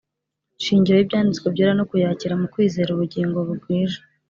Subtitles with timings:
[0.63, 4.03] shingiro y'Ibyanditswe Byera no kuyakira mu kwizeraUbugingo Bugwijwe,